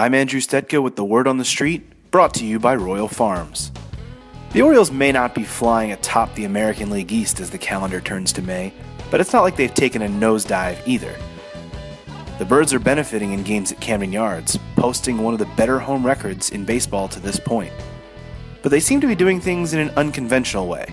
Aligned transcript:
I'm 0.00 0.14
Andrew 0.14 0.40
Stetka 0.40 0.82
with 0.82 0.96
the 0.96 1.04
Word 1.04 1.28
on 1.28 1.36
the 1.36 1.44
Street, 1.44 2.10
brought 2.10 2.32
to 2.32 2.46
you 2.46 2.58
by 2.58 2.74
Royal 2.74 3.06
Farms. 3.06 3.70
The 4.54 4.62
Orioles 4.62 4.90
may 4.90 5.12
not 5.12 5.34
be 5.34 5.44
flying 5.44 5.92
atop 5.92 6.34
the 6.34 6.46
American 6.46 6.88
League 6.88 7.12
East 7.12 7.38
as 7.38 7.50
the 7.50 7.58
calendar 7.58 8.00
turns 8.00 8.32
to 8.32 8.40
May, 8.40 8.72
but 9.10 9.20
it's 9.20 9.34
not 9.34 9.42
like 9.42 9.56
they've 9.56 9.74
taken 9.74 10.00
a 10.00 10.08
nosedive 10.08 10.80
either. 10.86 11.14
The 12.38 12.46
Birds 12.46 12.72
are 12.72 12.78
benefiting 12.78 13.34
in 13.34 13.42
games 13.42 13.72
at 13.72 13.80
Camden 13.82 14.10
Yards, 14.10 14.58
posting 14.74 15.18
one 15.18 15.34
of 15.34 15.38
the 15.38 15.54
better 15.54 15.78
home 15.78 16.06
records 16.06 16.48
in 16.48 16.64
baseball 16.64 17.06
to 17.08 17.20
this 17.20 17.38
point. 17.38 17.72
But 18.62 18.70
they 18.70 18.80
seem 18.80 19.02
to 19.02 19.06
be 19.06 19.14
doing 19.14 19.38
things 19.38 19.74
in 19.74 19.80
an 19.80 19.90
unconventional 19.98 20.66
way. 20.66 20.90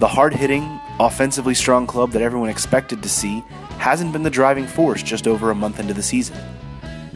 The 0.00 0.08
hard 0.08 0.34
hitting, 0.34 0.80
offensively 0.98 1.54
strong 1.54 1.86
club 1.86 2.10
that 2.10 2.22
everyone 2.22 2.48
expected 2.48 3.04
to 3.04 3.08
see 3.08 3.44
hasn't 3.78 4.12
been 4.12 4.24
the 4.24 4.30
driving 4.30 4.66
force 4.66 5.00
just 5.00 5.28
over 5.28 5.52
a 5.52 5.54
month 5.54 5.78
into 5.78 5.94
the 5.94 6.02
season. 6.02 6.36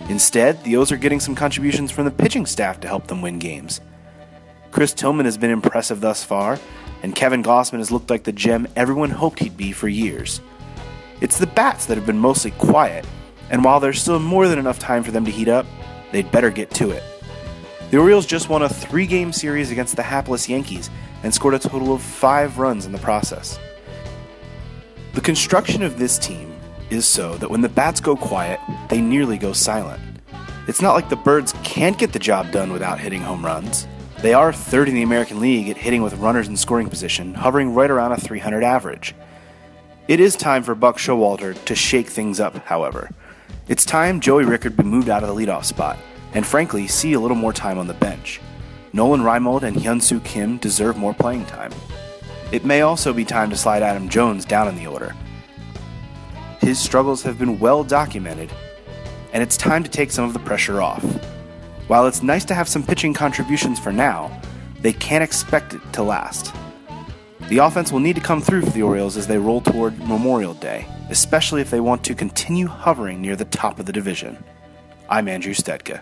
Instead, 0.08 0.62
the 0.62 0.76
O's 0.76 0.92
are 0.92 0.96
getting 0.96 1.20
some 1.20 1.34
contributions 1.34 1.90
from 1.90 2.04
the 2.04 2.10
pitching 2.10 2.46
staff 2.46 2.80
to 2.80 2.88
help 2.88 3.08
them 3.08 3.22
win 3.22 3.38
games. 3.38 3.80
Chris 4.70 4.92
Tillman 4.92 5.24
has 5.24 5.38
been 5.38 5.50
impressive 5.50 6.00
thus 6.00 6.22
far, 6.22 6.58
and 7.02 7.14
Kevin 7.14 7.42
Gausman 7.42 7.78
has 7.78 7.90
looked 7.90 8.10
like 8.10 8.24
the 8.24 8.32
gem 8.32 8.68
everyone 8.76 9.10
hoped 9.10 9.38
he'd 9.40 9.56
be 9.56 9.72
for 9.72 9.88
years. 9.88 10.40
It's 11.20 11.38
the 11.38 11.46
bats 11.46 11.86
that 11.86 11.96
have 11.96 12.06
been 12.06 12.18
mostly 12.18 12.52
quiet, 12.52 13.06
and 13.50 13.64
while 13.64 13.80
there's 13.80 14.00
still 14.00 14.18
more 14.18 14.48
than 14.48 14.58
enough 14.58 14.78
time 14.78 15.02
for 15.02 15.10
them 15.10 15.24
to 15.24 15.30
heat 15.30 15.48
up, 15.48 15.66
they'd 16.12 16.30
better 16.30 16.50
get 16.50 16.70
to 16.72 16.90
it. 16.90 17.02
The 17.90 17.98
Orioles 17.98 18.26
just 18.26 18.48
won 18.48 18.62
a 18.62 18.68
three 18.68 19.06
game 19.06 19.32
series 19.32 19.70
against 19.70 19.96
the 19.96 20.02
hapless 20.02 20.48
Yankees 20.48 20.90
and 21.22 21.32
scored 21.32 21.54
a 21.54 21.58
total 21.58 21.94
of 21.94 22.02
five 22.02 22.58
runs 22.58 22.84
in 22.84 22.92
the 22.92 22.98
process. 22.98 23.58
The 25.14 25.20
construction 25.20 25.82
of 25.82 25.98
this 25.98 26.18
team 26.18 26.52
is 26.90 27.06
so 27.06 27.36
that 27.38 27.50
when 27.50 27.60
the 27.60 27.68
bats 27.68 28.00
go 28.00 28.16
quiet, 28.16 28.60
they 28.88 29.00
nearly 29.00 29.38
go 29.38 29.52
silent. 29.52 30.02
It's 30.66 30.82
not 30.82 30.94
like 30.94 31.08
the 31.08 31.16
Birds 31.16 31.54
can't 31.62 31.98
get 31.98 32.12
the 32.12 32.18
job 32.18 32.50
done 32.50 32.72
without 32.72 32.98
hitting 32.98 33.22
home 33.22 33.44
runs. 33.44 33.86
They 34.20 34.34
are 34.34 34.52
third 34.52 34.88
in 34.88 34.94
the 34.94 35.02
American 35.02 35.40
League 35.40 35.68
at 35.68 35.76
hitting 35.76 36.02
with 36.02 36.14
runners 36.14 36.48
in 36.48 36.56
scoring 36.56 36.88
position, 36.88 37.34
hovering 37.34 37.74
right 37.74 37.90
around 37.90 38.12
a 38.12 38.16
300 38.16 38.64
average. 38.64 39.14
It 40.08 40.20
is 40.20 40.36
time 40.36 40.62
for 40.62 40.74
Buck 40.74 40.98
Showalter 40.98 41.54
to 41.64 41.74
shake 41.74 42.08
things 42.08 42.40
up, 42.40 42.56
however. 42.64 43.10
It's 43.68 43.84
time 43.84 44.20
Joey 44.20 44.44
Rickard 44.44 44.76
be 44.76 44.84
moved 44.84 45.08
out 45.08 45.22
of 45.22 45.28
the 45.28 45.34
leadoff 45.34 45.64
spot, 45.64 45.98
and 46.32 46.46
frankly, 46.46 46.86
see 46.86 47.12
a 47.12 47.20
little 47.20 47.36
more 47.36 47.52
time 47.52 47.78
on 47.78 47.86
the 47.86 47.94
bench. 47.94 48.40
Nolan 48.92 49.20
Reimold 49.20 49.62
and 49.62 49.76
Hyunsoo 49.76 50.24
Kim 50.24 50.56
deserve 50.58 50.96
more 50.96 51.12
playing 51.12 51.44
time. 51.46 51.72
It 52.52 52.64
may 52.64 52.82
also 52.82 53.12
be 53.12 53.24
time 53.24 53.50
to 53.50 53.56
slide 53.56 53.82
Adam 53.82 54.08
Jones 54.08 54.44
down 54.44 54.68
in 54.68 54.76
the 54.76 54.86
order. 54.86 55.14
His 56.60 56.78
struggles 56.78 57.22
have 57.22 57.38
been 57.38 57.58
well 57.58 57.84
documented, 57.84 58.52
and 59.36 59.42
it's 59.42 59.58
time 59.58 59.84
to 59.84 59.90
take 59.90 60.10
some 60.10 60.24
of 60.24 60.32
the 60.32 60.38
pressure 60.38 60.80
off. 60.80 61.04
While 61.88 62.06
it's 62.06 62.22
nice 62.22 62.46
to 62.46 62.54
have 62.54 62.66
some 62.66 62.82
pitching 62.82 63.12
contributions 63.12 63.78
for 63.78 63.92
now, 63.92 64.40
they 64.80 64.94
can't 64.94 65.22
expect 65.22 65.74
it 65.74 65.82
to 65.92 66.02
last. 66.02 66.54
The 67.50 67.58
offense 67.58 67.92
will 67.92 68.00
need 68.00 68.16
to 68.16 68.22
come 68.22 68.40
through 68.40 68.62
for 68.62 68.70
the 68.70 68.82
Orioles 68.82 69.18
as 69.18 69.26
they 69.26 69.36
roll 69.36 69.60
toward 69.60 69.98
Memorial 69.98 70.54
Day, 70.54 70.86
especially 71.10 71.60
if 71.60 71.70
they 71.70 71.80
want 71.80 72.02
to 72.04 72.14
continue 72.14 72.66
hovering 72.66 73.20
near 73.20 73.36
the 73.36 73.44
top 73.44 73.78
of 73.78 73.84
the 73.84 73.92
division. 73.92 74.42
I'm 75.10 75.28
Andrew 75.28 75.52
Stetka. 75.52 76.00